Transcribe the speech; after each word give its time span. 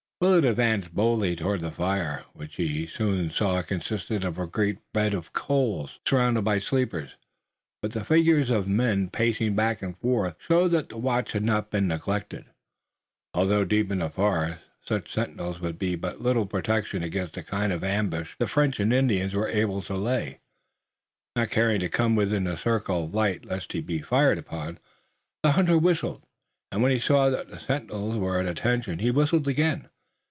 Willet 0.21 0.45
advanced 0.45 0.93
boldly 0.93 1.35
toward 1.35 1.61
the 1.61 1.71
fire, 1.71 2.25
which 2.33 2.57
he 2.57 2.85
soon 2.85 3.31
saw 3.31 3.63
consisted 3.63 4.23
of 4.23 4.37
a 4.37 4.45
great 4.45 4.77
bed 4.93 5.15
of 5.15 5.33
coals, 5.33 5.97
surrounded 6.07 6.43
by 6.43 6.59
sleepers. 6.59 7.15
But 7.81 7.93
the 7.93 8.05
figures 8.05 8.51
of 8.51 8.67
men, 8.67 9.09
pacing 9.09 9.55
back 9.55 9.81
and 9.81 9.97
forth, 9.97 10.35
showed 10.37 10.67
that 10.73 10.89
the 10.89 10.97
watch 10.97 11.31
had 11.31 11.41
not 11.43 11.71
been 11.71 11.87
neglected, 11.87 12.45
although 13.33 13.63
in 13.63 13.67
the 13.69 13.83
deep 13.83 14.13
forest 14.13 14.61
such 14.85 15.11
sentinels 15.11 15.59
would 15.59 15.79
be 15.79 15.95
but 15.95 16.21
little 16.21 16.45
protection 16.45 17.01
against 17.01 17.33
the 17.33 17.41
kind 17.41 17.73
of 17.73 17.83
ambush 17.83 18.35
the 18.37 18.45
French 18.45 18.79
and 18.79 18.93
Indians 18.93 19.33
were 19.33 19.49
able 19.49 19.81
to 19.81 19.95
lay. 19.95 20.39
Not 21.35 21.49
caring 21.49 21.79
to 21.79 21.89
come 21.89 22.15
within 22.15 22.43
the 22.43 22.57
circle 22.59 23.05
of 23.05 23.13
light 23.15 23.45
lest 23.45 23.73
he 23.73 23.81
be 23.81 24.03
fired 24.03 24.37
upon, 24.37 24.77
the 25.41 25.53
hunter 25.53 25.79
whistled, 25.79 26.21
and 26.71 26.83
when 26.83 26.91
he 26.91 26.99
saw 26.99 27.31
that 27.31 27.49
the 27.49 27.59
sentinels 27.59 28.17
were 28.17 28.37
at 28.39 28.45
attention 28.45 28.99
he 28.99 29.09
whistled 29.09 29.47
again. 29.47 29.87